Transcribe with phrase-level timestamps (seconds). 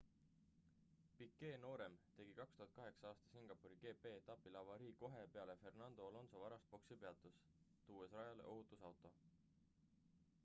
[1.17, 7.43] piquet noorem tegi 2008 aasta singapuri gp-etapil avarii kohe peale fernando alonso varast boksipeatust
[7.89, 9.13] tuues rajale ohutusauto